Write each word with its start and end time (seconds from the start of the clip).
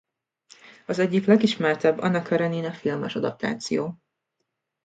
Az 0.85 0.99
egyik 0.99 1.25
legismertebb 1.25 1.97
Anna 1.97 2.21
Karenina 2.21 2.71
filmes 2.71 3.15
adaptáció. 3.15 3.97